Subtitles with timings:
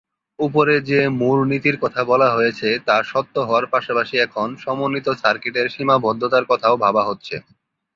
[0.39, 6.43] উপরে যে মুর নীতির কথা বলা হয়েছে তা সত্য হওয়ার পাশাপাশি এখন সমন্বিত সার্কিটের সীমাবদ্ধতার
[6.51, 7.35] কথাও ভাবা হচ্ছে।